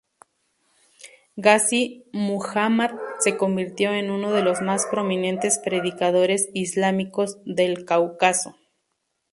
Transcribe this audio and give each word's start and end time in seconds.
Ghazi 1.37 2.03
Muhammad 2.11 2.91
se 3.19 3.37
convirtió 3.37 3.93
en 3.93 4.09
uno 4.09 4.31
de 4.33 4.41
los 4.41 4.59
más 4.63 4.87
prominentes 4.87 5.59
predicadores 5.59 6.49
islámicos 6.55 7.37
del 7.45 7.85
Cáucaso. 7.85 8.57